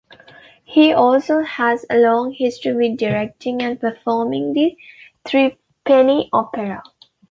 He 0.63 0.93
also 0.93 1.43
has 1.43 1.85
a 1.87 1.95
long 1.97 2.33
history 2.33 2.73
with 2.73 2.97
directing 2.97 3.61
and 3.61 3.79
performing 3.79 4.51
"The 4.53 4.75
Threepenny 5.27 6.27
Opera". 6.33 6.81